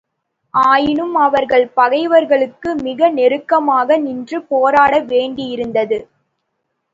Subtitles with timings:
[0.53, 5.99] ஆயினும், அவர்கள் பகைவர்களுக்கு மிக நெருக்கமாக நின்று போராட வேண்டியிருந்தது.